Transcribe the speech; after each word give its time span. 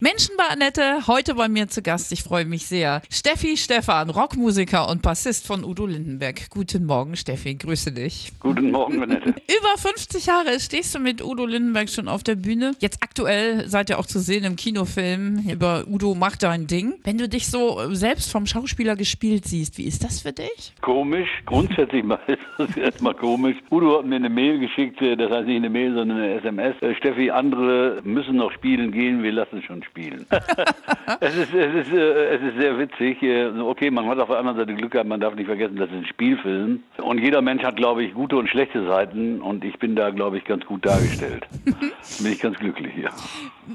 Menschen 0.00 0.36
bei 0.36 0.44
Annette, 0.44 1.08
heute 1.08 1.34
bei 1.34 1.48
mir 1.48 1.66
zu 1.66 1.82
Gast. 1.82 2.12
Ich 2.12 2.22
freue 2.22 2.44
mich 2.44 2.68
sehr. 2.68 3.02
Steffi 3.10 3.56
Stefan, 3.56 4.10
Rockmusiker 4.10 4.88
und 4.88 5.02
Bassist 5.02 5.44
von 5.44 5.64
Udo 5.64 5.86
Lindenberg. 5.86 6.50
Guten 6.50 6.86
Morgen, 6.86 7.16
Steffi. 7.16 7.56
Grüße 7.56 7.90
dich. 7.90 8.30
Guten 8.38 8.70
Morgen, 8.70 9.02
Annette. 9.02 9.30
Über 9.30 9.76
50 9.76 10.26
Jahre 10.26 10.60
stehst 10.60 10.94
du 10.94 11.00
mit 11.00 11.20
Udo 11.20 11.46
Lindenberg 11.46 11.88
schon 11.88 12.06
auf 12.06 12.22
der 12.22 12.36
Bühne. 12.36 12.76
Jetzt 12.78 13.02
aktuell 13.02 13.68
seid 13.68 13.90
ihr 13.90 13.98
auch 13.98 14.06
zu 14.06 14.20
sehen 14.20 14.44
im 14.44 14.54
Kinofilm 14.54 15.44
über 15.50 15.82
Udo 15.88 16.14
macht 16.14 16.44
dein 16.44 16.68
Ding. 16.68 16.94
Wenn 17.02 17.18
du 17.18 17.28
dich 17.28 17.48
so 17.48 17.92
selbst 17.92 18.30
vom 18.30 18.46
Schauspieler 18.46 18.94
gespielt 18.94 19.46
siehst, 19.46 19.78
wie 19.78 19.84
ist 19.84 20.04
das 20.04 20.20
für 20.20 20.32
dich? 20.32 20.74
Komisch. 20.80 21.28
Grundsätzlich 21.44 22.04
mal 22.04 22.20
ist 22.28 22.38
das 22.56 22.76
erstmal 22.76 23.14
komisch. 23.14 23.56
Udo 23.68 23.98
hat 23.98 24.06
mir 24.06 24.14
eine 24.14 24.30
Mail 24.30 24.60
geschickt, 24.60 25.02
äh, 25.02 25.16
das 25.16 25.32
heißt 25.32 25.48
nicht 25.48 25.56
eine 25.56 25.70
Mail, 25.70 25.92
sondern 25.92 26.18
eine 26.18 26.34
SMS. 26.34 26.80
Äh, 26.82 26.94
Steffi, 26.94 27.32
andere 27.32 28.00
müssen 28.04 28.36
noch 28.36 28.52
spielen 28.52 28.92
gehen, 28.92 29.24
wir 29.24 29.32
lassen 29.32 29.60
schon 29.60 29.82
spielen. 29.82 29.87
es, 31.20 31.36
ist, 31.36 31.54
es, 31.54 31.86
ist, 31.86 31.92
äh, 31.92 32.34
es 32.34 32.42
ist 32.42 32.58
sehr 32.58 32.78
witzig. 32.78 33.22
Äh, 33.22 33.48
Okay, 33.68 33.90
man 33.90 34.06
hat 34.06 34.18
auf 34.18 34.28
der 34.28 34.38
anderen 34.38 34.56
Seite 34.56 34.74
Glück 34.74 34.92
gehabt, 34.92 35.08
man 35.08 35.20
darf 35.20 35.34
nicht 35.34 35.46
vergessen, 35.46 35.76
das 35.76 35.88
ist 35.90 35.96
ein 35.96 36.06
Spielfilm. 36.06 36.82
Und 36.98 37.18
jeder 37.18 37.42
Mensch 37.42 37.62
hat, 37.62 37.76
glaube 37.76 38.02
ich, 38.02 38.14
gute 38.14 38.36
und 38.36 38.48
schlechte 38.48 38.86
Seiten 38.86 39.40
und 39.40 39.64
ich 39.64 39.78
bin 39.78 39.94
da, 39.94 40.10
glaube 40.10 40.38
ich, 40.38 40.44
ganz 40.44 40.64
gut 40.64 40.84
dargestellt. 40.84 41.46
bin 41.64 42.32
ich 42.32 42.40
ganz 42.40 42.58
glücklich 42.58 42.92
hier. 42.94 43.10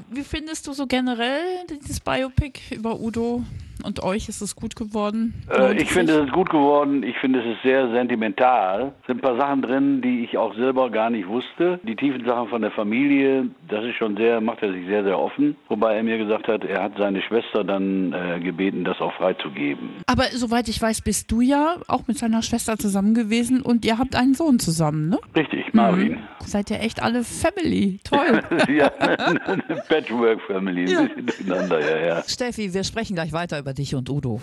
Wie 0.09 0.23
findest 0.23 0.67
du 0.67 0.73
so 0.73 0.87
generell 0.87 1.65
dieses 1.69 1.99
Biopic 1.99 2.75
über 2.75 2.99
Udo 2.99 3.43
und 3.83 4.03
euch? 4.03 4.29
Ist 4.29 4.41
es 4.41 4.55
gut 4.55 4.75
geworden? 4.75 5.33
Äh, 5.49 5.81
ich 5.81 5.89
finde, 5.91 6.13
es 6.19 6.25
ist 6.25 6.31
gut 6.33 6.49
geworden. 6.49 7.03
Ich 7.03 7.17
finde, 7.17 7.39
es 7.39 7.45
ist 7.55 7.63
sehr 7.63 7.89
sentimental. 7.91 8.93
Es 9.01 9.07
sind 9.07 9.17
ein 9.17 9.21
paar 9.21 9.37
Sachen 9.37 9.61
drin, 9.61 10.01
die 10.01 10.23
ich 10.23 10.37
auch 10.37 10.55
selber 10.55 10.89
gar 10.89 11.09
nicht 11.09 11.27
wusste. 11.27 11.79
Die 11.83 11.95
tiefen 11.95 12.25
Sachen 12.25 12.47
von 12.49 12.61
der 12.61 12.71
Familie, 12.71 13.47
das 13.69 13.83
ist 13.85 13.95
schon 13.95 14.15
sehr, 14.17 14.41
macht 14.41 14.61
er 14.61 14.71
sich 14.73 14.85
sehr, 14.87 15.03
sehr 15.03 15.17
offen. 15.19 15.55
Wobei 15.69 15.95
er 15.95 16.03
mir 16.03 16.17
gesagt 16.17 16.47
hat, 16.47 16.63
er 16.63 16.83
hat 16.83 16.93
seine 16.97 17.21
Schwester 17.21 17.63
dann 17.63 18.13
äh, 18.13 18.39
gebeten, 18.39 18.83
das 18.83 18.99
auch 19.01 19.13
freizugeben. 19.13 19.89
Aber 20.07 20.23
soweit 20.33 20.67
ich 20.67 20.81
weiß, 20.81 21.01
bist 21.01 21.31
du 21.31 21.41
ja 21.41 21.75
auch 21.87 22.07
mit 22.07 22.17
seiner 22.17 22.41
Schwester 22.41 22.77
zusammen 22.77 23.13
gewesen 23.13 23.61
und 23.61 23.85
ihr 23.85 23.97
habt 23.97 24.15
einen 24.15 24.33
Sohn 24.33 24.59
zusammen, 24.59 25.09
ne? 25.09 25.19
Richtig, 25.35 25.73
Marvin. 25.73 26.19
Seid 26.45 26.69
ihr 26.71 26.79
echt 26.81 27.01
alle 27.01 27.23
Family. 27.23 27.99
Toll. 28.03 28.41
ja, 28.75 28.87
eine 28.99 29.81
Patchwork-Family, 29.89 30.81
ein 30.83 30.87
Ja. 30.87 31.01
bisschen 31.03 31.25
durcheinander, 31.25 31.79
ja, 32.01 32.07
ja. 32.17 32.23
Steffi, 32.27 32.73
wir 32.73 32.83
sprechen 32.83 33.15
gleich 33.15 33.33
weiter 33.33 33.62
über 33.63 33.73
dich 33.73 33.95
und 33.95 34.09
Udo. 34.09 34.41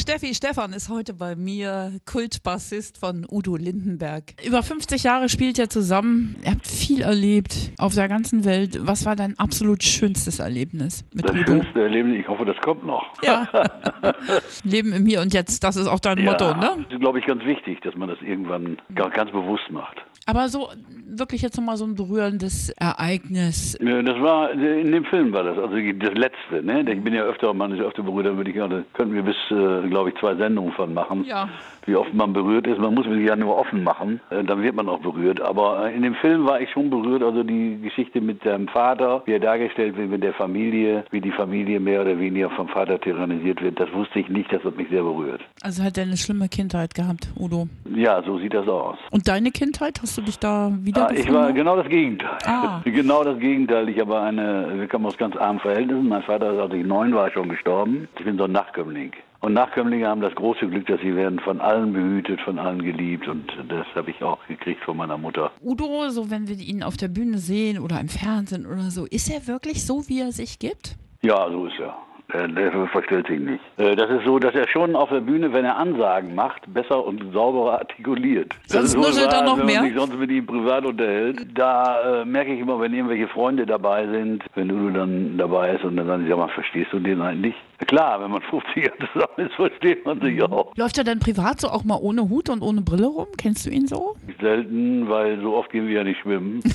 Steffi 0.00 0.34
Stefan 0.34 0.72
ist 0.72 0.88
heute 0.88 1.12
bei 1.12 1.36
mir, 1.36 1.92
Kultbassist 2.10 2.96
von 2.96 3.26
Udo 3.30 3.56
Lindenberg. 3.56 4.32
Über 4.46 4.62
50 4.62 5.02
Jahre 5.02 5.28
spielt 5.28 5.58
ihr 5.58 5.68
zusammen. 5.68 6.36
Ihr 6.42 6.52
habt 6.52 6.66
viel 6.66 7.02
erlebt 7.02 7.72
auf 7.76 7.94
der 7.94 8.08
ganzen 8.08 8.46
Welt. 8.46 8.78
Was 8.80 9.04
war 9.04 9.14
dein 9.14 9.38
absolut 9.38 9.82
schönstes 9.82 10.38
Erlebnis 10.38 11.04
mit 11.12 11.26
Das 11.28 11.32
Udo? 11.36 11.44
schönste 11.46 11.82
Erleben, 11.82 12.14
ich 12.14 12.26
hoffe, 12.26 12.46
das 12.46 12.56
kommt 12.64 12.86
noch. 12.86 13.04
Ja. 13.22 13.46
Leben 14.64 14.92
im 14.94 15.04
Hier 15.04 15.20
und 15.20 15.34
Jetzt, 15.34 15.62
das 15.64 15.76
ist 15.76 15.86
auch 15.86 16.00
dein 16.00 16.24
Motto, 16.24 16.54
ne? 16.54 16.70
Das 16.84 16.92
ist, 16.94 17.00
glaube 17.00 17.18
ich, 17.18 17.26
ganz 17.26 17.44
wichtig, 17.44 17.82
dass 17.82 17.94
man 17.94 18.08
das 18.08 18.18
irgendwann 18.22 18.78
ga- 18.94 19.10
ganz 19.10 19.30
bewusst 19.32 19.70
macht. 19.70 19.98
Aber 20.26 20.48
so 20.48 20.68
wirklich 21.12 21.42
jetzt 21.42 21.56
nochmal 21.56 21.76
so 21.76 21.84
ein 21.84 21.94
berührendes 21.96 22.68
Ereignis. 22.70 23.76
Ja, 23.82 24.00
Das 24.02 24.20
war, 24.20 24.52
in 24.52 24.92
dem 24.92 25.04
Film 25.06 25.32
war 25.32 25.42
das, 25.42 25.58
also 25.58 25.74
das 25.74 26.14
letzte, 26.14 26.62
ne? 26.62 26.80
Ich 26.92 27.02
bin 27.02 27.14
ja 27.14 27.22
öfter, 27.24 27.52
man 27.52 27.72
ist 27.72 27.80
öfter 27.80 28.02
berührt, 28.02 28.26
da 28.26 28.36
würde 28.36 28.50
ich 28.50 28.56
gerade, 28.56 28.84
könnten 28.92 29.14
wir 29.14 29.22
bis, 29.22 29.34
äh, 29.50 29.54
glaube 29.90 30.10
ich, 30.10 30.16
zwei 30.16 30.34
Sendungen 30.36 30.72
von 30.72 30.94
machen. 30.94 31.24
Ja. 31.24 31.48
Wie 31.86 31.96
oft 31.96 32.12
man 32.14 32.32
berührt 32.32 32.66
ist, 32.66 32.78
man 32.78 32.94
muss 32.94 33.06
sich 33.06 33.26
ja 33.26 33.34
nur 33.36 33.56
offen 33.58 33.82
machen, 33.82 34.20
äh, 34.30 34.44
dann 34.44 34.62
wird 34.62 34.74
man 34.76 34.88
auch 34.88 35.00
berührt. 35.00 35.40
Aber 35.40 35.86
äh, 35.90 35.94
in 35.96 36.02
dem 36.02 36.14
Film 36.16 36.46
war 36.46 36.60
ich 36.60 36.70
schon 36.70 36.90
berührt, 36.90 37.22
also 37.22 37.42
die 37.42 37.78
Geschichte 37.82 38.20
mit 38.20 38.42
seinem 38.44 38.68
Vater, 38.68 39.22
wie 39.24 39.32
er 39.32 39.40
dargestellt 39.40 39.96
wird 39.96 40.10
mit 40.10 40.22
der 40.22 40.34
Familie, 40.34 41.04
wie 41.10 41.20
die 41.20 41.32
Familie 41.32 41.80
mehr 41.80 42.02
oder 42.02 42.18
weniger 42.18 42.50
vom 42.50 42.68
Vater 42.68 43.00
tyrannisiert 43.00 43.62
wird, 43.62 43.80
das 43.80 43.90
wusste 43.92 44.20
ich 44.20 44.28
nicht, 44.28 44.52
das 44.52 44.62
hat 44.62 44.76
mich 44.76 44.88
sehr 44.90 45.02
berührt. 45.02 45.40
Also 45.62 45.82
hat 45.82 45.96
er 45.96 46.04
eine 46.04 46.16
schlimme 46.18 46.48
Kindheit 46.48 46.94
gehabt, 46.94 47.28
Udo. 47.38 47.66
Ja, 47.94 48.22
so 48.22 48.38
sieht 48.38 48.54
das 48.54 48.68
aus. 48.68 48.98
Und 49.10 49.26
deine 49.26 49.50
Kindheit, 49.50 49.98
hast 50.02 50.16
du 50.18 50.22
dich 50.22 50.38
da 50.38 50.66
Ah, 50.68 50.72
wiedergefunden? 50.82 51.24
ich 51.26 51.32
war 51.32 51.52
genau 51.52 51.76
das 51.76 51.88
Gegenteil. 51.88 52.30
Ah. 52.46 52.80
Genau 53.00 53.24
das 53.24 53.38
Gegenteil. 53.38 53.88
Ich 53.88 53.98
habe 53.98 54.20
eine, 54.20 54.72
wir 54.74 54.86
kommen 54.88 55.06
aus 55.06 55.16
ganz 55.16 55.34
armen 55.36 55.58
Verhältnissen. 55.60 56.06
Mein 56.08 56.22
Vater 56.22 56.50
als 56.50 56.72
ich 56.74 56.84
neun 56.84 57.14
war, 57.14 57.30
schon 57.30 57.48
gestorben. 57.48 58.08
Ich 58.18 58.24
bin 58.24 58.36
so 58.36 58.44
ein 58.44 58.52
Nachkömmling. 58.52 59.12
Und 59.40 59.54
Nachkömmlinge 59.54 60.06
haben 60.06 60.20
das 60.20 60.34
große 60.34 60.68
Glück, 60.68 60.86
dass 60.86 61.00
sie 61.00 61.16
werden 61.16 61.40
von 61.40 61.60
allen 61.60 61.94
behütet, 61.94 62.40
von 62.42 62.58
allen 62.58 62.82
geliebt. 62.82 63.26
Und 63.26 63.50
das 63.68 63.86
habe 63.94 64.10
ich 64.10 64.22
auch 64.22 64.38
gekriegt 64.46 64.84
von 64.84 64.98
meiner 64.98 65.16
Mutter. 65.16 65.50
Udo, 65.62 66.10
so 66.10 66.30
wenn 66.30 66.46
wir 66.46 66.56
ihn 66.56 66.82
auf 66.82 66.98
der 66.98 67.08
Bühne 67.08 67.38
sehen 67.38 67.78
oder 67.78 67.98
im 68.00 68.08
Fernsehen 68.08 68.66
oder 68.66 68.90
so, 68.90 69.06
ist 69.06 69.30
er 69.30 69.46
wirklich 69.46 69.86
so, 69.86 70.08
wie 70.08 70.20
er 70.20 70.32
sich 70.32 70.58
gibt? 70.58 70.96
Ja, 71.22 71.50
so 71.50 71.66
ist 71.66 71.78
er. 71.80 71.96
Äh, 72.32 72.48
Der 72.48 72.70
verstellt 72.88 73.26
sich 73.26 73.40
nicht. 73.40 73.60
Äh, 73.76 73.96
Das 73.96 74.10
ist 74.10 74.24
so, 74.24 74.38
dass 74.38 74.54
er 74.54 74.68
schon 74.68 74.94
auf 74.96 75.08
der 75.10 75.20
Bühne, 75.20 75.52
wenn 75.52 75.64
er 75.64 75.76
Ansagen 75.76 76.34
macht, 76.34 76.62
besser 76.72 77.04
und 77.04 77.32
sauberer 77.32 77.78
artikuliert. 77.80 78.54
Das 78.68 78.72
Sonst 78.72 78.84
ist 78.84 78.92
so 78.92 78.98
nuschelt 79.00 79.32
er 79.32 79.42
noch 79.44 79.58
wenn 79.58 79.66
mehr? 79.66 79.80
man 79.82 79.90
sich 79.90 79.98
sonst 79.98 80.16
mit 80.18 80.30
ihm 80.30 80.46
privat 80.46 80.84
unterhält. 80.84 81.46
Da 81.58 82.20
äh, 82.22 82.24
merke 82.24 82.52
ich 82.54 82.60
immer, 82.60 82.80
wenn 82.80 82.92
irgendwelche 82.94 83.28
Freunde 83.28 83.66
dabei 83.66 84.06
sind, 84.06 84.44
wenn 84.54 84.70
Udo 84.70 84.90
dann 84.90 85.36
dabei 85.38 85.74
ist 85.74 85.84
und 85.84 85.96
dann 85.96 86.06
sagen 86.06 86.24
sie, 86.24 86.30
ja, 86.30 86.36
mal, 86.36 86.48
verstehst 86.48 86.92
du 86.92 86.98
den 87.00 87.20
eigentlich? 87.20 87.54
Na 87.80 87.86
Klar, 87.86 88.22
wenn 88.22 88.30
man 88.30 88.42
50 88.50 88.76
Jahre 88.84 88.98
zusammen 89.12 89.48
ist, 89.48 89.54
versteht 89.54 90.04
man 90.04 90.20
sich 90.20 90.42
auch. 90.42 90.72
Läuft 90.76 90.98
er 90.98 91.04
denn 91.04 91.18
privat 91.18 91.60
so 91.60 91.68
auch 91.68 91.84
mal 91.84 91.98
ohne 92.00 92.28
Hut 92.28 92.48
und 92.48 92.62
ohne 92.62 92.82
Brille 92.82 93.06
rum? 93.06 93.26
Kennst 93.38 93.66
du 93.66 93.70
ihn 93.70 93.86
so? 93.86 94.16
Selten, 94.40 95.08
weil 95.08 95.40
so 95.40 95.54
oft 95.56 95.70
gehen 95.70 95.86
wir 95.86 95.94
ja 95.94 96.04
nicht 96.04 96.20
schwimmen. 96.20 96.60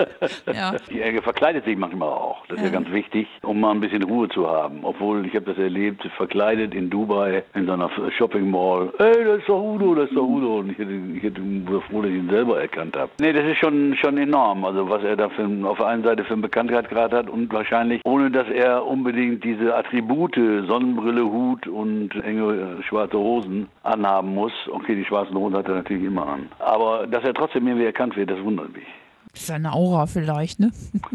Ja. 0.52 0.74
Er 0.90 1.22
verkleidet 1.22 1.64
sich 1.64 1.76
manchmal 1.76 2.08
auch. 2.08 2.44
Das 2.48 2.58
ist 2.58 2.64
ja. 2.64 2.70
ganz 2.70 2.90
wichtig, 2.90 3.28
um 3.42 3.60
mal 3.60 3.70
ein 3.70 3.80
bisschen 3.80 4.02
Ruhe 4.02 4.28
zu 4.28 4.48
haben. 4.48 4.80
Obwohl, 4.82 5.26
ich 5.26 5.34
habe 5.34 5.46
das 5.46 5.58
erlebt, 5.58 6.02
verkleidet 6.16 6.74
in 6.74 6.90
Dubai 6.90 7.44
in 7.54 7.66
so 7.66 7.72
einer 7.72 7.90
Shopping 8.16 8.50
Mall. 8.50 8.92
Ey, 8.98 9.24
das 9.24 9.38
ist 9.38 9.48
doch 9.48 9.62
Udo, 9.62 9.94
das 9.94 10.08
ist 10.08 10.16
doch 10.16 10.26
Udo. 10.26 10.58
Und 10.58 10.72
ich 10.72 10.78
hätte, 10.78 10.92
ich 10.92 11.22
hätte 11.22 11.40
froh, 11.88 12.02
dass 12.02 12.10
ich 12.10 12.16
ihn 12.16 12.28
selber 12.28 12.60
erkannt 12.60 12.96
habe. 12.96 13.10
Nee, 13.20 13.32
das 13.32 13.44
ist 13.44 13.58
schon, 13.58 13.96
schon 13.96 14.18
enorm. 14.18 14.64
Also 14.64 14.88
was 14.88 15.02
er 15.04 15.16
da 15.16 15.28
für, 15.28 15.48
auf 15.64 15.78
der 15.78 15.86
einen 15.86 16.02
Seite 16.02 16.24
für 16.24 16.34
einen 16.34 16.42
Bekanntheitsgrad 16.42 17.12
hat 17.12 17.30
und 17.30 17.52
wahrscheinlich, 17.52 18.00
ohne 18.04 18.30
dass 18.30 18.48
er 18.48 18.84
unbedingt 18.86 19.44
diese 19.44 19.74
Attribute, 19.74 20.34
Sonnenbrille, 20.34 21.24
Hut 21.24 21.66
und 21.66 22.14
enge 22.24 22.78
äh, 22.80 22.82
schwarze 22.82 23.18
Hosen 23.18 23.68
anhaben 23.82 24.34
muss. 24.34 24.52
Okay, 24.70 24.94
die 24.94 25.04
schwarzen 25.04 25.36
Hosen 25.36 25.56
hat 25.56 25.68
er 25.68 25.76
natürlich 25.76 26.04
immer 26.04 26.26
an. 26.26 26.48
Aber 26.58 27.06
dass 27.06 27.24
er 27.24 27.34
trotzdem 27.34 27.66
irgendwie 27.66 27.86
erkannt 27.86 28.16
wird, 28.16 28.30
das 28.30 28.42
wundert 28.42 28.72
mich. 28.74 28.86
Das 29.32 29.42
ist 29.42 29.46
seine 29.46 29.72
Aura 29.72 30.06
vielleicht, 30.06 30.58
ne? 30.60 30.70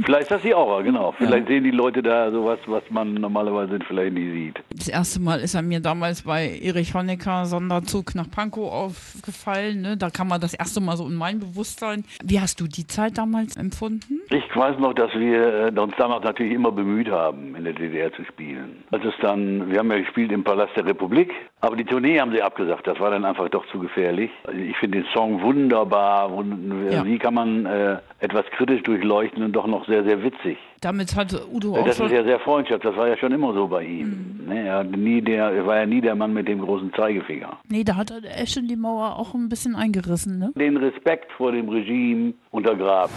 Vielleicht 0.05 0.23
ist 0.23 0.31
das 0.31 0.41
die 0.41 0.55
Aura, 0.55 0.81
genau. 0.81 1.11
Vielleicht 1.17 1.47
sehen 1.47 1.63
die 1.65 1.71
Leute 1.71 2.01
da 2.01 2.31
sowas, 2.31 2.59
was 2.65 2.81
man 2.89 3.13
normalerweise 3.15 3.77
vielleicht 3.87 4.13
nie 4.13 4.31
sieht. 4.31 4.59
Das 4.73 4.87
erste 4.87 5.19
Mal 5.19 5.41
ist 5.41 5.53
er 5.53 5.61
mir 5.61 5.79
damals 5.81 6.21
bei 6.23 6.57
Erich 6.61 6.93
Honecker 6.93 7.45
Sonderzug 7.45 8.15
nach 8.15 8.29
Pankow 8.31 8.71
aufgefallen. 8.71 9.81
Ne? 9.81 9.97
Da 9.97 10.09
kam 10.09 10.31
er 10.31 10.39
das 10.39 10.53
erste 10.53 10.79
Mal 10.81 10.97
so 10.97 11.07
in 11.07 11.15
mein 11.15 11.39
Bewusstsein. 11.39 12.05
Wie 12.23 12.39
hast 12.39 12.59
du 12.61 12.67
die 12.67 12.87
Zeit 12.87 13.17
damals 13.17 13.57
empfunden? 13.57 14.21
Ich 14.29 14.43
weiß 14.55 14.79
noch, 14.79 14.93
dass 14.93 15.11
wir 15.13 15.73
äh, 15.75 15.79
uns 15.79 15.93
damals 15.97 16.23
natürlich 16.23 16.53
immer 16.53 16.71
bemüht 16.71 17.09
haben, 17.11 17.55
in 17.55 17.63
der 17.65 17.73
DDR 17.73 18.11
zu 18.13 18.23
spielen. 18.25 18.83
Als 18.91 19.03
es 19.03 19.13
dann, 19.21 19.69
wir 19.69 19.79
haben 19.79 19.91
ja 19.91 19.99
gespielt 19.99 20.31
im 20.31 20.43
Palast 20.43 20.75
der 20.75 20.85
Republik, 20.85 21.31
aber 21.61 21.75
die 21.75 21.85
Tournee 21.85 22.19
haben 22.19 22.31
sie 22.31 22.41
abgesagt. 22.41 22.87
Das 22.87 22.99
war 22.99 23.11
dann 23.11 23.25
einfach 23.25 23.49
doch 23.49 23.65
zu 23.71 23.79
gefährlich. 23.79 24.31
Also 24.45 24.59
Ich 24.59 24.77
finde 24.77 24.99
den 25.01 25.07
Song 25.13 25.41
wunderbar. 25.41 26.31
Wund- 26.31 26.91
Ja. 26.91 27.03
Wie 27.05 27.17
kann 27.19 27.33
man 27.33 27.65
äh, 27.65 27.97
etwas 28.19 28.45
kritisch 28.57 28.81
durchleuchten 28.83 29.43
und 29.43 29.53
doch 29.53 29.67
noch 29.67 29.85
sehr, 29.87 30.03
sehr 30.03 30.23
witzig? 30.23 30.57
Damit 30.81 31.15
hat 31.15 31.33
Udo 31.51 31.75
auch 31.75 31.85
Das 31.85 31.99
ist 31.99 32.11
ja 32.11 32.23
sehr 32.23 32.39
Freundschaft. 32.39 32.85
Das 32.85 32.95
war 32.95 33.07
ja 33.07 33.17
schon 33.17 33.31
immer 33.31 33.53
so 33.53 33.67
bei 33.67 33.83
ihm. 33.83 34.39
Ne, 34.47 34.67
er, 34.67 34.83
nie 34.83 35.21
der, 35.21 35.51
er 35.51 35.65
war 35.65 35.77
ja 35.77 35.85
nie 35.85 36.01
der 36.01 36.15
Mann 36.15 36.33
mit 36.33 36.47
dem 36.47 36.61
großen 36.61 36.93
Zeigefinger. 36.93 37.57
Nee, 37.69 37.83
da 37.83 37.95
hat 37.95 38.11
er 38.11 38.47
schon 38.47 38.67
die 38.67 38.75
Mauer 38.75 39.17
auch 39.17 39.33
ein 39.33 39.49
bisschen 39.49 39.75
eingerissen, 39.75 40.39
ne? 40.39 40.51
Den 40.55 40.77
Respekt 40.77 41.31
vor 41.33 41.51
dem 41.51 41.69
Regime 41.69 42.33
untergraben. 42.51 43.13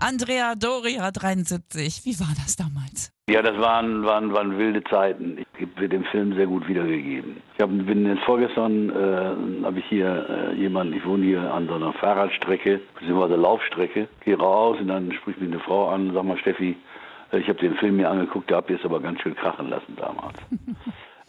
Andrea 0.00 0.54
Doria 0.54 1.10
73. 1.10 2.04
Wie 2.04 2.20
war 2.20 2.32
das 2.36 2.54
damals? 2.54 3.12
Ja, 3.28 3.42
das 3.42 3.58
waren, 3.58 4.04
waren, 4.04 4.32
waren 4.32 4.56
wilde 4.56 4.82
Zeiten. 4.84 5.44
Ich 5.58 5.66
habe 5.66 5.88
den 5.88 6.04
Film 6.04 6.34
sehr 6.34 6.46
gut 6.46 6.68
wiedergegeben. 6.68 7.38
Ich 7.56 7.60
hab, 7.60 7.68
bin 7.68 8.06
jetzt 8.06 8.22
vorgestern, 8.22 8.90
äh, 8.90 9.64
habe 9.64 9.80
ich 9.80 9.84
hier 9.86 10.52
äh, 10.52 10.54
jemanden, 10.54 10.94
ich 10.94 11.04
wohne 11.04 11.24
hier 11.24 11.52
an 11.52 11.66
so 11.66 11.74
einer 11.74 11.92
Fahrradstrecke, 11.94 12.80
beziehungsweise 12.94 13.34
Laufstrecke, 13.34 14.08
gehe 14.24 14.38
raus 14.38 14.78
und 14.80 14.88
dann 14.88 15.12
spricht 15.12 15.40
mich 15.40 15.50
eine 15.50 15.60
Frau 15.60 15.88
an, 15.88 16.12
sag 16.14 16.24
mal 16.24 16.38
Steffi, 16.38 16.76
äh, 17.32 17.38
ich 17.38 17.48
habe 17.48 17.58
den 17.58 17.74
Film 17.74 17.96
mir 17.96 18.08
angeguckt, 18.08 18.50
da 18.50 18.56
habt 18.56 18.70
ihr 18.70 18.76
es 18.76 18.84
aber 18.84 19.00
ganz 19.00 19.20
schön 19.20 19.34
krachen 19.34 19.68
lassen 19.68 19.96
damals. 19.96 20.38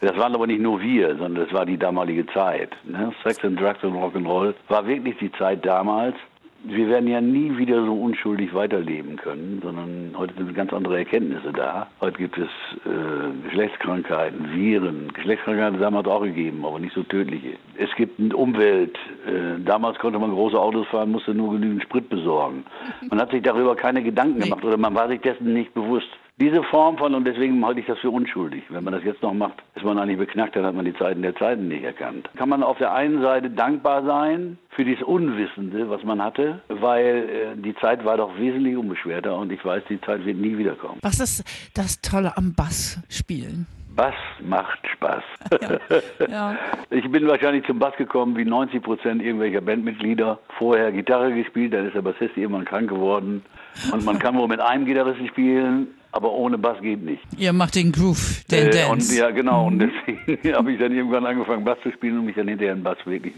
Das 0.02 0.16
waren 0.16 0.34
aber 0.34 0.46
nicht 0.46 0.62
nur 0.62 0.80
wir, 0.80 1.08
sondern 1.18 1.44
das 1.44 1.52
war 1.52 1.66
die 1.66 1.76
damalige 1.76 2.24
Zeit. 2.28 2.74
Ne? 2.84 3.12
Sex 3.22 3.44
and 3.44 3.60
Drugs 3.60 3.84
and 3.84 3.94
Rock'n'Roll 3.94 4.54
war 4.68 4.86
wirklich 4.86 5.18
die 5.18 5.30
Zeit 5.32 5.66
damals. 5.66 6.16
Wir 6.64 6.88
werden 6.88 7.08
ja 7.08 7.20
nie 7.20 7.56
wieder 7.56 7.84
so 7.84 7.94
unschuldig 7.94 8.52
weiterleben 8.52 9.16
können, 9.16 9.60
sondern 9.62 10.12
heute 10.16 10.34
sind 10.34 10.54
ganz 10.54 10.72
andere 10.72 10.98
Erkenntnisse 10.98 11.52
da. 11.52 11.86
Heute 12.00 12.18
gibt 12.18 12.36
es 12.36 12.48
äh, 12.84 13.44
Geschlechtskrankheiten, 13.44 14.52
Viren. 14.52 15.12
Geschlechtskrankheiten 15.12 15.80
damals 15.80 16.06
auch 16.06 16.22
gegeben, 16.22 16.64
aber 16.64 16.78
nicht 16.78 16.94
so 16.94 17.02
tödliche. 17.02 17.54
Es 17.76 17.90
gibt 17.96 18.20
eine 18.20 18.36
Umwelt. 18.36 18.98
Äh, 19.26 19.60
damals 19.64 19.98
konnte 19.98 20.18
man 20.18 20.32
große 20.32 20.58
Autos 20.58 20.86
fahren, 20.88 21.10
musste 21.10 21.34
nur 21.34 21.52
genügend 21.52 21.82
Sprit 21.82 22.08
besorgen. 22.08 22.64
Man 23.08 23.20
hat 23.20 23.30
sich 23.30 23.42
darüber 23.42 23.74
keine 23.74 24.02
Gedanken 24.02 24.40
gemacht 24.40 24.64
oder 24.64 24.76
man 24.76 24.94
war 24.94 25.08
sich 25.08 25.20
dessen 25.20 25.54
nicht 25.54 25.72
bewusst. 25.72 26.08
Diese 26.40 26.62
Form 26.62 26.96
von, 26.96 27.14
und 27.14 27.26
deswegen 27.26 27.62
halte 27.66 27.80
ich 27.80 27.86
das 27.86 27.98
für 27.98 28.08
unschuldig. 28.08 28.64
Wenn 28.70 28.82
man 28.82 28.94
das 28.94 29.04
jetzt 29.04 29.22
noch 29.22 29.34
macht, 29.34 29.62
ist 29.74 29.84
man 29.84 29.98
eigentlich 29.98 30.16
beknackt, 30.16 30.56
dann 30.56 30.64
hat 30.64 30.74
man 30.74 30.86
die 30.86 30.94
Zeiten 30.94 31.20
der 31.20 31.36
Zeiten 31.36 31.68
nicht 31.68 31.84
erkannt. 31.84 32.30
Kann 32.36 32.48
man 32.48 32.62
auf 32.62 32.78
der 32.78 32.94
einen 32.94 33.20
Seite 33.20 33.50
dankbar 33.50 34.02
sein 34.06 34.56
für 34.70 34.82
dieses 34.82 35.02
Unwissende, 35.02 35.90
was 35.90 36.02
man 36.02 36.22
hatte, 36.24 36.62
weil 36.68 37.28
äh, 37.28 37.60
die 37.60 37.74
Zeit 37.76 38.06
war 38.06 38.16
doch 38.16 38.38
wesentlich 38.38 38.74
unbeschwerter 38.74 39.36
und 39.36 39.52
ich 39.52 39.62
weiß, 39.62 39.82
die 39.90 40.00
Zeit 40.00 40.24
wird 40.24 40.38
nie 40.38 40.56
wiederkommen. 40.56 40.98
Was 41.02 41.20
ist 41.20 41.44
das 41.74 42.00
Tolle 42.00 42.34
am 42.38 42.54
Bass 42.54 42.98
spielen? 43.10 43.66
Bass 43.94 44.14
macht 44.42 44.78
Spaß. 44.94 45.24
Ja, 45.60 46.26
ja. 46.26 46.58
Ich 46.90 47.08
bin 47.10 47.26
wahrscheinlich 47.28 47.66
zum 47.66 47.78
Bass 47.78 47.94
gekommen 47.96 48.36
wie 48.36 48.46
90 48.46 48.82
Prozent 48.82 49.22
irgendwelcher 49.22 49.60
Bandmitglieder. 49.60 50.38
Vorher 50.58 50.90
Gitarre 50.90 51.34
gespielt, 51.34 51.74
dann 51.74 51.86
ist 51.86 51.94
der 51.94 52.02
Bassist 52.02 52.36
irgendwann 52.36 52.64
krank 52.64 52.88
geworden. 52.88 53.44
Und 53.92 54.04
man 54.04 54.18
kann 54.18 54.36
wohl 54.38 54.48
mit 54.48 54.60
einem 54.60 54.86
Gitarristen 54.86 55.28
spielen, 55.28 55.88
aber 56.12 56.32
ohne 56.32 56.58
Bass 56.58 56.80
geht 56.80 57.02
nicht. 57.02 57.22
Ihr 57.38 57.52
macht 57.52 57.74
den 57.74 57.92
Groove, 57.92 58.44
den 58.50 58.68
Äh, 58.68 58.70
Dance. 58.70 59.12
und 59.12 59.18
ja, 59.18 59.30
genau. 59.30 59.66
Und 59.66 59.78
deswegen 59.78 60.54
habe 60.56 60.72
ich 60.72 60.78
dann 60.78 60.92
irgendwann 60.92 61.26
angefangen, 61.26 61.64
Bass 61.64 61.78
zu 61.82 61.90
spielen 61.92 62.18
und 62.18 62.26
mich 62.26 62.36
dann 62.36 62.48
hinterher 62.48 62.74
in 62.74 62.82
Bass 62.82 62.98
wirklich 63.04 63.34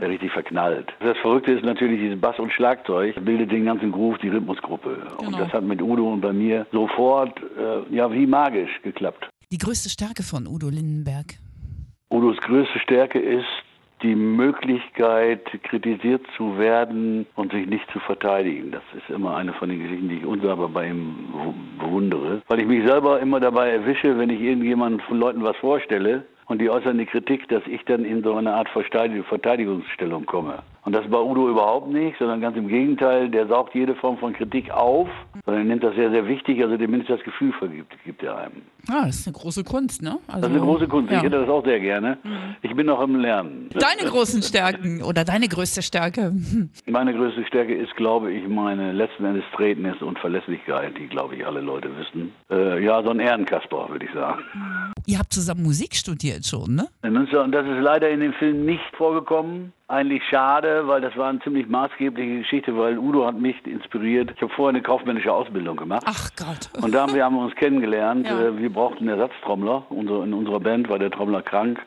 richtig 0.00 0.32
verknallt. 0.32 0.88
Das 1.00 1.16
Verrückte 1.18 1.52
ist 1.52 1.64
natürlich, 1.64 2.00
dieses 2.00 2.20
Bass 2.20 2.38
und 2.38 2.52
Schlagzeug 2.52 3.14
bildet 3.24 3.52
den 3.52 3.64
ganzen 3.66 3.92
Groove, 3.92 4.18
die 4.18 4.28
Rhythmusgruppe. 4.28 5.06
Und 5.18 5.26
Genau. 5.26 5.38
das 5.38 5.52
hat 5.52 5.62
mit 5.62 5.80
Udo 5.80 6.12
und 6.12 6.20
bei 6.20 6.32
mir 6.32 6.66
sofort, 6.72 7.38
äh, 7.56 7.94
ja, 7.94 8.10
wie 8.12 8.26
magisch 8.26 8.70
geklappt. 8.82 9.28
Die 9.52 9.58
größte 9.58 9.88
Stärke 9.88 10.22
von 10.24 10.46
Udo 10.48 10.68
Lindenberg. 10.68 11.34
Udos 12.10 12.36
größte 12.38 12.78
Stärke 12.80 13.18
ist 13.20 13.44
die 14.02 14.14
Möglichkeit, 14.14 15.44
kritisiert 15.62 16.22
zu 16.36 16.58
werden 16.58 17.26
und 17.34 17.52
sich 17.52 17.66
nicht 17.66 17.90
zu 17.90 17.98
verteidigen. 18.00 18.70
Das 18.70 18.82
ist 18.96 19.08
immer 19.08 19.36
eine 19.36 19.52
von 19.54 19.68
den 19.68 19.82
Geschichten, 19.82 20.08
die 20.08 20.16
ich 20.16 20.26
unsagbar 20.26 20.68
bei 20.68 20.88
ihm 20.88 21.14
bewundere. 21.78 22.42
Weil 22.48 22.60
ich 22.60 22.66
mich 22.66 22.86
selber 22.86 23.20
immer 23.20 23.40
dabei 23.40 23.70
erwische, 23.70 24.18
wenn 24.18 24.30
ich 24.30 24.40
irgendjemandem 24.40 25.00
von 25.00 25.18
Leuten 25.18 25.42
was 25.42 25.56
vorstelle 25.56 26.24
und 26.46 26.60
die 26.60 26.70
äußern 26.70 26.98
die 26.98 27.06
Kritik, 27.06 27.48
dass 27.48 27.66
ich 27.66 27.84
dann 27.84 28.04
in 28.04 28.22
so 28.22 28.34
eine 28.34 28.52
Art 28.52 28.68
Verteidig- 28.68 29.24
Verteidigungsstellung 29.24 30.26
komme. 30.26 30.62
Und 30.86 30.92
das 30.92 31.04
bei 31.10 31.18
Udo 31.18 31.50
überhaupt 31.50 31.88
nicht, 31.88 32.16
sondern 32.16 32.40
ganz 32.40 32.56
im 32.56 32.68
Gegenteil, 32.68 33.28
der 33.28 33.48
saugt 33.48 33.74
jede 33.74 33.96
Form 33.96 34.18
von 34.18 34.32
Kritik 34.32 34.70
auf, 34.70 35.08
sondern 35.44 35.64
er 35.64 35.68
nimmt 35.68 35.82
das 35.82 35.96
sehr, 35.96 36.12
sehr 36.12 36.28
wichtig, 36.28 36.62
also 36.62 36.76
dem 36.76 36.92
Mensch 36.92 37.08
das 37.08 37.20
Gefühl 37.24 37.52
vergibt, 37.54 37.92
gibt 38.04 38.22
er 38.22 38.38
einem. 38.38 38.62
Ah, 38.88 39.06
das 39.06 39.16
ist 39.16 39.26
eine 39.26 39.34
große 39.36 39.64
Kunst, 39.64 40.00
ne? 40.00 40.18
Also, 40.28 40.42
Das 40.42 40.50
ist 40.50 40.56
eine 40.56 40.64
große 40.64 40.86
Kunst. 40.86 41.10
Ja. 41.10 41.18
Ich 41.18 41.24
hätte 41.24 41.40
das 41.40 41.48
auch 41.48 41.64
sehr 41.64 41.80
gerne. 41.80 42.18
Ich 42.62 42.72
bin 42.76 42.86
noch 42.86 43.00
im 43.02 43.16
Lernen. 43.16 43.68
Deine 43.74 44.08
großen 44.08 44.42
Stärken 44.42 45.02
oder 45.02 45.24
deine 45.24 45.48
größte 45.48 45.82
Stärke. 45.82 46.32
Meine 46.86 47.12
größte 47.12 47.44
Stärke 47.46 47.74
ist, 47.74 47.96
glaube 47.96 48.32
ich, 48.32 48.46
meine 48.46 48.92
letzten 48.92 49.24
Endes 49.24 49.42
Straightness 49.52 50.00
und 50.02 50.20
Verlässlichkeit, 50.20 50.96
die, 50.98 51.08
glaube 51.08 51.34
ich, 51.34 51.44
alle 51.44 51.62
Leute 51.62 51.88
wissen. 51.98 52.32
Äh, 52.48 52.84
ja, 52.84 53.02
so 53.02 53.10
ein 53.10 53.18
Ehrenkasper, 53.18 53.88
würde 53.88 54.06
ich 54.06 54.12
sagen. 54.12 54.40
Ihr 55.06 55.18
habt 55.18 55.32
zusammen 55.32 55.62
Musik 55.62 55.94
studiert 55.94 56.44
schon, 56.44 56.74
ne? 56.74 56.88
Und 57.02 57.52
das 57.52 57.64
ist 57.64 57.80
leider 57.80 58.10
in 58.10 58.20
dem 58.20 58.32
Film 58.34 58.64
nicht 58.66 58.82
vorgekommen. 58.96 59.72
Eigentlich 59.88 60.22
schade, 60.28 60.88
weil 60.88 61.00
das 61.00 61.16
war 61.16 61.28
eine 61.28 61.38
ziemlich 61.40 61.68
maßgebliche 61.68 62.38
Geschichte, 62.40 62.76
weil 62.76 62.98
Udo 62.98 63.24
hat 63.24 63.38
mich 63.38 63.54
inspiriert. 63.64 64.32
Ich 64.34 64.42
habe 64.42 64.52
vorher 64.52 64.70
eine 64.70 64.82
kaufmännische 64.82 65.32
Ausbildung 65.32 65.76
gemacht. 65.76 66.02
Ach 66.06 66.30
Gott. 66.36 66.70
Und 66.82 66.92
da 66.92 67.02
haben 67.02 67.14
wir, 67.14 67.24
haben 67.24 67.36
wir 67.36 67.42
uns 67.42 67.54
kennengelernt. 67.54 68.26
Ja. 68.26 68.48
Äh, 68.48 68.58
Wir 68.58 68.72
brauchten 68.72 69.08
einen 69.08 69.20
Ersatztrommler. 69.20 69.84
In 69.90 70.34
unserer 70.34 70.58
Band 70.58 70.88
war 70.88 70.98
der 70.98 71.10
Trommler 71.10 71.42
krank. 71.42 71.78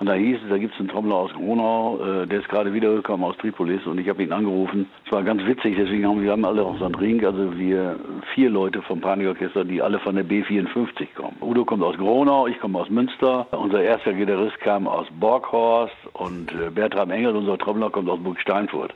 Und 0.00 0.06
da 0.06 0.14
hieß 0.14 0.38
es, 0.44 0.48
da 0.48 0.58
gibt 0.58 0.74
es 0.74 0.80
einen 0.80 0.88
Trommler 0.88 1.16
aus 1.16 1.32
Gronau, 1.32 1.98
äh, 1.98 2.26
der 2.26 2.38
ist 2.38 2.48
gerade 2.48 2.72
wiedergekommen 2.72 3.26
aus 3.26 3.36
Tripolis 3.38 3.84
und 3.84 3.98
ich 3.98 4.08
habe 4.08 4.22
ihn 4.22 4.32
angerufen. 4.32 4.86
Es 5.04 5.10
war 5.10 5.24
ganz 5.24 5.44
witzig, 5.44 5.74
deswegen 5.76 6.06
haben 6.06 6.22
wir 6.22 6.30
haben 6.30 6.44
alle 6.44 6.62
auch 6.62 6.78
so 6.78 6.84
einen 6.84 6.94
Ring, 6.94 7.24
also 7.24 7.58
wir 7.58 7.98
vier 8.34 8.48
Leute 8.48 8.80
vom 8.82 9.00
Panikorchester, 9.00 9.64
die 9.64 9.82
alle 9.82 9.98
von 9.98 10.14
der 10.14 10.24
B54 10.24 11.14
kommen. 11.16 11.36
Udo 11.40 11.64
kommt 11.64 11.82
aus 11.82 11.96
Gronau, 11.96 12.46
ich 12.46 12.60
komme 12.60 12.78
aus 12.78 12.88
Münster, 12.90 13.48
unser 13.50 13.82
erster 13.82 14.12
Gitarrist 14.12 14.60
kam 14.60 14.86
aus 14.86 15.08
Borghorst 15.18 15.96
und 16.18 16.52
äh, 16.52 16.70
Bertram 16.70 17.10
Engel, 17.10 17.36
unser 17.36 17.58
Trommler, 17.58 17.90
kommt 17.90 18.08
aus 18.08 18.20
Burg 18.20 18.40
Steinfurt. 18.40 18.94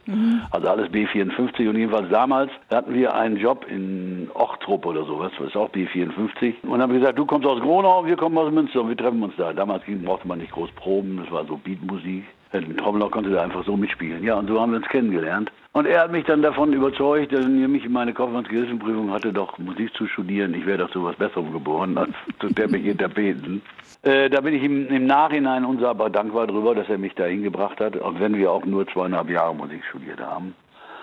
Also 0.50 0.69
alles 0.69 0.90
B54 0.90 1.69
und 1.69 1.76
jedenfalls 1.76 2.08
damals 2.10 2.50
hatten 2.70 2.94
wir 2.94 3.14
einen 3.14 3.36
Job 3.36 3.66
in 3.69 4.28
Ochtrup 4.34 4.86
oder 4.86 5.04
sowas, 5.04 5.32
das 5.38 5.48
ist 5.48 5.56
auch 5.56 5.70
B54 5.70 6.54
und 6.62 6.82
haben 6.82 6.92
gesagt, 6.92 7.19
du 7.19 7.26
kommst 7.26 7.46
aus 7.46 7.60
Gronau, 7.60 8.04
wir 8.04 8.16
kommen 8.16 8.36
aus 8.38 8.52
Münster 8.52 8.82
und 8.82 8.88
wir 8.88 8.96
treffen 8.96 9.22
uns 9.22 9.34
da. 9.36 9.52
Damals 9.52 9.84
ging, 9.84 10.02
brauchte 10.02 10.26
man 10.26 10.38
nicht 10.38 10.52
groß 10.52 10.70
proben, 10.72 11.19
das 11.22 11.30
war 11.30 11.44
so 11.46 11.56
Beatmusik. 11.56 12.24
Ein 12.52 12.76
Trommler 12.76 13.08
konnte 13.08 13.31
da 13.31 13.43
einfach 13.43 13.64
so 13.64 13.76
mitspielen. 13.76 14.22
Ja, 14.22 14.34
und 14.34 14.49
so 14.49 14.60
haben 14.60 14.72
wir 14.72 14.78
uns 14.78 14.88
kennengelernt. 14.88 15.50
Und 15.72 15.87
er 15.87 16.02
hat 16.02 16.12
mich 16.12 16.25
dann 16.26 16.43
davon 16.43 16.72
überzeugt, 16.72 17.32
dass 17.32 17.44
er 17.44 17.49
mich 17.49 17.87
in 17.87 17.93
meine 17.93 18.12
Kaufmannsgewissenprüfung 18.12 19.10
hatte, 19.10 19.32
doch 19.32 19.56
Musik 19.56 19.94
zu 19.94 20.06
studieren. 20.06 20.52
Ich 20.52 20.66
wäre 20.66 20.78
doch 20.78 20.90
zu 20.90 21.02
was 21.02 21.16
Besserem 21.16 21.50
geboren 21.50 21.96
als 21.96 22.12
zu 22.40 22.49
Teppichintapeten. 22.49 23.62
Äh, 24.02 24.28
da 24.28 24.43
bin 24.43 24.54
ich 24.54 24.62
ihm 24.62 24.87
im 24.88 25.06
Nachhinein 25.06 25.64
unsagbar 25.64 26.10
dankbar 26.10 26.46
drüber, 26.46 26.75
dass 26.75 26.88
er 26.90 26.99
mich 26.99 27.14
da 27.14 27.25
hingebracht 27.25 27.81
hat, 27.81 28.00
auch 28.00 28.19
wenn 28.19 28.37
wir 28.37 28.52
auch 28.52 28.66
nur 28.66 28.87
zweieinhalb 28.87 29.31
Jahre 29.31 29.54
Musik 29.54 29.82
studiert 29.88 30.20
haben. 30.20 30.54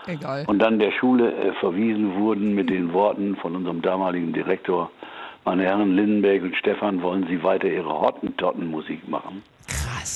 Egal. 0.05 0.43
Und 0.47 0.59
dann 0.59 0.77
der 0.77 0.91
Schule 0.91 1.33
äh, 1.33 1.53
verwiesen 1.53 2.15
wurden 2.19 2.53
mit 2.53 2.69
den 2.69 2.93
Worten 2.93 3.35
von 3.37 3.55
unserem 3.55 3.81
damaligen 3.81 4.33
Direktor, 4.33 4.91
meine 5.45 5.63
Herren 5.63 5.95
Lindenberg 5.95 6.43
und 6.43 6.55
Stefan, 6.55 7.01
wollen 7.01 7.25
Sie 7.27 7.41
weiter 7.41 7.67
Ihre 7.67 8.01
Hottentottenmusik 8.01 9.07
machen? 9.07 9.41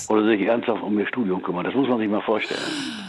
Oder 0.10 0.26
sich 0.26 0.42
ernsthaft 0.42 0.84
um 0.84 0.98
Ihr 1.00 1.08
Studium 1.08 1.42
kümmern? 1.42 1.64
Das 1.64 1.74
muss 1.74 1.88
man 1.88 2.00
sich 2.00 2.10
mal 2.10 2.22
vorstellen. 2.22 3.03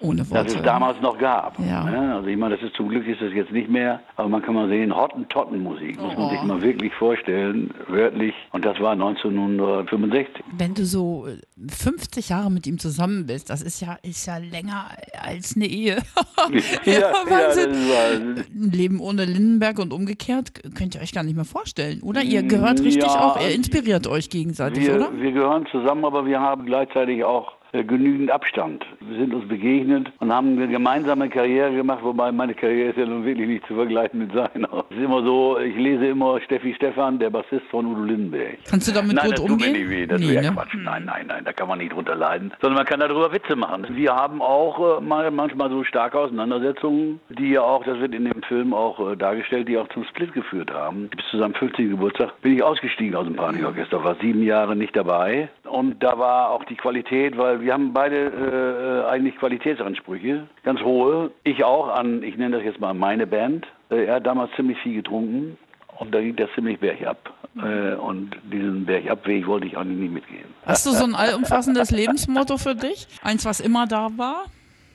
Ohne 0.00 0.28
Worte. 0.30 0.44
Das 0.44 0.54
es 0.56 0.62
damals 0.62 1.00
noch 1.00 1.18
gab. 1.18 1.58
Ja. 1.58 1.84
Ne? 1.84 2.14
Also 2.16 2.28
ich 2.28 2.36
meine, 2.36 2.56
das 2.56 2.64
ist 2.64 2.76
zum 2.76 2.88
Glück 2.88 3.06
ist 3.06 3.20
das 3.22 3.32
jetzt 3.32 3.50
nicht 3.52 3.70
mehr, 3.70 4.00
aber 4.16 4.28
man 4.28 4.42
kann 4.42 4.54
mal 4.54 4.68
sehen, 4.68 4.94
Hottentottenmusik 4.94 6.00
muss 6.00 6.14
man 6.16 6.26
Oh. 6.26 6.30
sich 6.30 6.42
mal 6.42 6.60
wirklich 6.62 6.92
vorstellen, 6.94 7.72
wörtlich. 7.88 8.34
Und 8.52 8.64
das 8.64 8.78
war 8.80 8.92
1965. 8.92 10.44
Wenn 10.56 10.74
du 10.74 10.84
so 10.84 11.26
äh, 11.26 11.36
50 11.68 12.28
Jahre 12.28 12.50
mit 12.50 12.66
ihm 12.66 12.78
zusammen 12.78 13.26
bist, 13.26 13.50
das 13.50 13.62
ist 13.62 13.80
ja, 13.80 13.96
ist 14.02 14.26
ja 14.26 14.36
länger 14.38 14.90
als 15.20 15.56
eine 15.56 15.66
Ehe. 15.66 15.96
ja, 16.84 17.12
Wahnsinn. 17.28 17.70
das 17.70 17.88
war, 17.88 18.10
Ein 18.16 18.70
Leben 18.72 19.00
ohne 19.00 19.24
Lindenberg 19.24 19.78
und 19.78 19.92
umgekehrt 19.92 20.52
könnt 20.76 20.94
ihr 20.94 21.00
euch 21.00 21.12
gar 21.12 21.22
nicht 21.22 21.36
mehr 21.36 21.44
vorstellen, 21.44 22.02
oder? 22.02 22.22
Ihr 22.22 22.42
gehört 22.42 22.80
richtig 22.80 23.04
Ja, 23.04 23.20
auch, 23.32 23.40
ihr 23.40 23.54
inspiriert 23.54 24.06
euch 24.06 24.30
gegenseitig, 24.30 24.86
wir, 24.86 24.96
oder? 24.96 25.10
wir 25.16 25.32
gehören 25.32 25.66
zusammen, 25.70 26.04
aber 26.04 26.26
wir 26.26 26.40
haben 26.40 26.66
gleichzeitig 26.66 27.24
auch 27.24 27.52
äh, 27.52 27.55
genügend 27.84 28.30
Abstand. 28.30 28.84
Wir 29.00 29.18
sind 29.18 29.34
uns 29.34 29.46
begegnet 29.48 30.10
und 30.20 30.32
haben 30.32 30.56
eine 30.56 30.68
gemeinsame 30.68 31.28
Karriere 31.28 31.74
gemacht, 31.74 32.00
wobei 32.02 32.32
meine 32.32 32.54
Karriere 32.54 32.90
ist 32.90 32.98
ja 32.98 33.06
nun 33.06 33.24
wirklich 33.24 33.48
nicht 33.48 33.66
zu 33.66 33.74
vergleichen 33.74 34.20
mit 34.20 34.32
seiner. 34.32 34.84
Es 34.90 34.96
ist 34.96 35.02
immer 35.02 35.22
so, 35.22 35.58
ich 35.58 35.76
lese 35.76 36.06
immer 36.06 36.40
Steffi 36.40 36.74
Stefan, 36.74 37.18
der 37.18 37.30
Bassist 37.30 37.66
von 37.70 37.86
Udo 37.86 38.02
Lindenberg. 38.02 38.58
Kannst 38.68 38.88
du 38.88 38.92
damit 38.92 39.16
nein, 39.16 39.26
gut 39.26 39.32
das 39.34 39.40
umgehen? 39.40 39.58
tut 39.58 39.66
mir 39.72 39.78
nicht 39.78 39.90
weh, 39.90 40.06
das 40.06 40.20
Nee, 40.20 40.28
wäre 40.28 40.44
ne? 40.44 40.52
Quatsch. 40.52 40.74
Nein, 40.74 41.04
nein, 41.04 41.26
nein, 41.26 41.44
da 41.44 41.52
kann 41.52 41.68
man 41.68 41.78
nicht 41.78 41.92
drunter 41.92 42.14
leiden. 42.14 42.52
Sondern 42.60 42.76
man 42.78 42.86
kann 42.86 43.00
darüber 43.00 43.32
Witze 43.32 43.56
machen. 43.56 43.86
Wir 43.90 44.14
haben 44.14 44.40
auch 44.42 44.98
äh, 44.98 45.00
mal, 45.02 45.30
manchmal 45.30 45.70
so 45.70 45.84
starke 45.84 46.18
Auseinandersetzungen, 46.18 47.20
die 47.28 47.50
ja 47.50 47.62
auch, 47.62 47.84
das 47.84 47.98
wird 47.98 48.14
in 48.14 48.24
dem 48.24 48.42
Film 48.42 48.72
auch 48.74 49.12
äh, 49.12 49.16
dargestellt, 49.16 49.68
die 49.68 49.78
auch 49.78 49.88
zum 49.88 50.04
Split 50.04 50.32
geführt 50.32 50.72
haben. 50.72 51.08
Bis 51.08 51.26
zu 51.30 51.38
seinem 51.38 51.54
50. 51.54 51.90
Geburtstag 51.90 52.40
bin 52.42 52.54
ich 52.54 52.62
ausgestiegen 52.62 53.14
aus 53.14 53.26
dem 53.26 53.36
Panikorchester, 53.36 54.02
war 54.04 54.16
sieben 54.20 54.42
Jahre 54.42 54.76
nicht 54.76 54.94
dabei. 54.96 55.48
Und 55.66 56.02
da 56.02 56.18
war 56.18 56.50
auch 56.50 56.64
die 56.64 56.76
Qualität, 56.76 57.36
weil 57.36 57.60
wir 57.60 57.72
haben 57.72 57.92
beide 57.92 59.04
äh, 59.06 59.10
eigentlich 59.10 59.36
Qualitätsansprüche, 59.36 60.46
ganz 60.62 60.80
hohe. 60.80 61.30
Ich 61.44 61.64
auch 61.64 61.88
an, 61.88 62.22
ich 62.22 62.36
nenne 62.36 62.56
das 62.56 62.64
jetzt 62.64 62.80
mal 62.80 62.94
meine 62.94 63.26
Band. 63.26 63.66
Äh, 63.90 64.04
er 64.04 64.16
hat 64.16 64.26
damals 64.26 64.50
ziemlich 64.56 64.78
viel 64.78 64.94
getrunken. 64.94 65.58
Und 65.98 66.14
da 66.14 66.20
ging 66.20 66.36
das 66.36 66.50
ziemlich 66.54 66.78
bergab. 66.78 67.32
Äh, 67.56 67.94
und 67.94 68.36
diesen 68.52 68.84
Bergabweg 68.84 69.46
wollte 69.46 69.66
ich 69.66 69.78
eigentlich 69.78 69.98
nicht 69.98 70.12
mitgehen. 70.12 70.44
Hast 70.66 70.84
du 70.84 70.90
so 70.90 71.04
ein 71.04 71.14
allumfassendes 71.14 71.90
Lebensmotto 71.90 72.58
für 72.58 72.74
dich? 72.74 73.08
Eins, 73.22 73.46
was 73.46 73.60
immer 73.60 73.86
da 73.86 74.10
war? 74.16 74.44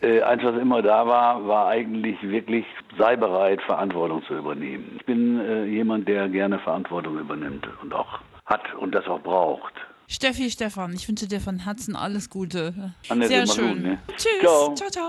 Äh, 0.02 0.22
eins, 0.22 0.44
was 0.44 0.56
immer 0.58 0.82
da 0.82 1.06
war, 1.08 1.48
war 1.48 1.68
eigentlich 1.68 2.18
wirklich, 2.22 2.66
sei 2.98 3.16
bereit, 3.16 3.62
Verantwortung 3.64 4.24
zu 4.26 4.36
übernehmen. 4.36 4.96
Ich 5.00 5.06
bin 5.06 5.40
äh, 5.40 5.66
jemand, 5.66 6.08
der 6.08 6.30
gerne 6.30 6.60
Verantwortung 6.60 7.20
übernimmt 7.20 7.68
und 7.82 7.94
auch 7.94 8.20
hat 8.46 8.74
und 8.76 8.94
das 8.94 9.08
auch 9.08 9.22
braucht. 9.22 9.74
Steffi, 10.12 10.52
Stefan, 10.52 10.94
ich 10.94 11.08
wünsche 11.08 11.26
dir 11.26 11.40
von 11.40 11.60
Herzen 11.60 11.96
alles 11.96 12.30
Gute. 12.30 12.94
Sehr 13.08 13.48
schön. 13.48 13.98
Tschüss. 14.18 14.42
Ciao. 14.42 14.76
ciao. 14.76 14.90
ciao. 14.90 15.08